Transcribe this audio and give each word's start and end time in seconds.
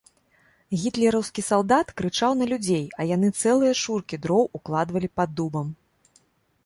Гітлераўскі 0.83 1.41
салдат 1.49 1.91
крычаў 2.01 2.31
на 2.41 2.45
людзей, 2.53 2.83
а 2.99 3.07
яны 3.15 3.27
цэлыя 3.43 3.73
шуркі 3.85 4.15
дроў 4.25 4.43
укладвалі 4.61 5.07
пад 5.21 5.29
дубам. 5.43 5.67